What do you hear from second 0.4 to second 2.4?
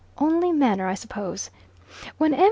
manner, I suppose. When M.